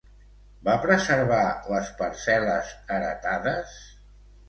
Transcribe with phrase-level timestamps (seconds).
[0.67, 1.43] Va preservar
[1.73, 3.81] les parcel·les heretades?